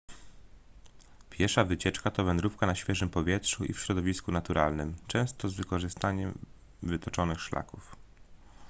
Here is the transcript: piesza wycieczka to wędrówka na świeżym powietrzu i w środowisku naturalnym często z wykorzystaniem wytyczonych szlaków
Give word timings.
piesza 1.29 1.63
wycieczka 1.65 2.11
to 2.11 2.23
wędrówka 2.23 2.65
na 2.67 2.75
świeżym 2.75 3.09
powietrzu 3.09 3.65
i 3.65 3.73
w 3.73 3.79
środowisku 3.79 4.31
naturalnym 4.31 4.95
często 5.07 5.49
z 5.49 5.53
wykorzystaniem 5.55 6.37
wytyczonych 6.83 7.41
szlaków 7.41 7.95